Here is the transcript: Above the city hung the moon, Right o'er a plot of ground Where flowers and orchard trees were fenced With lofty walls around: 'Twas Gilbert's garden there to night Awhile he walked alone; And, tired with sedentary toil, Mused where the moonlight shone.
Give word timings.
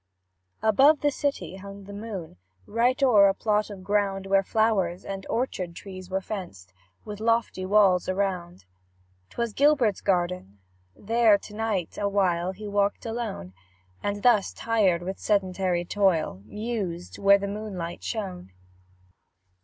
Above 0.63 1.01
the 1.01 1.11
city 1.11 1.57
hung 1.57 1.83
the 1.83 1.93
moon, 1.93 2.37
Right 2.65 2.99
o'er 3.03 3.27
a 3.27 3.35
plot 3.35 3.69
of 3.69 3.83
ground 3.83 4.25
Where 4.25 4.41
flowers 4.41 5.05
and 5.05 5.27
orchard 5.29 5.75
trees 5.75 6.09
were 6.09 6.21
fenced 6.21 6.73
With 7.05 7.19
lofty 7.19 7.67
walls 7.67 8.09
around: 8.09 8.65
'Twas 9.29 9.53
Gilbert's 9.53 10.01
garden 10.01 10.57
there 10.95 11.37
to 11.37 11.53
night 11.53 11.99
Awhile 11.99 12.53
he 12.53 12.67
walked 12.67 13.05
alone; 13.05 13.53
And, 14.01 14.23
tired 14.55 15.03
with 15.03 15.19
sedentary 15.19 15.85
toil, 15.85 16.41
Mused 16.45 17.19
where 17.19 17.37
the 17.37 17.47
moonlight 17.47 18.01
shone. 18.01 18.53